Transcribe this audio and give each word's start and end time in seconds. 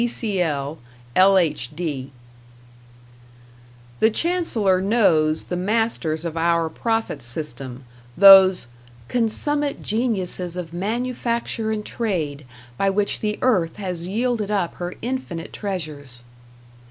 D., 0.01 0.05
D.C.L., 0.05 0.79
L.H.D. 1.15 2.11
The 3.99 4.09
Chancellor 4.09 4.81
knows 4.81 5.43
the 5.43 5.55
masters 5.55 6.25
of 6.25 6.35
our 6.35 6.69
Profit 6.69 7.21
System, 7.21 7.83
those 8.17 8.65
"consummate 9.07 9.83
geniuses 9.83 10.57
of 10.57 10.73
manufacture 10.73 11.69
and 11.69 11.85
trade 11.85 12.47
by 12.79 12.89
which 12.89 13.19
the 13.19 13.37
earth 13.43 13.75
has 13.75 14.07
yielded 14.07 14.49
up 14.49 14.73
her 14.81 14.95
infinite 15.03 15.53
treasures." 15.53 16.23